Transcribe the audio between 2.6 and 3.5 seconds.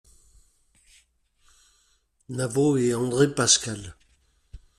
et André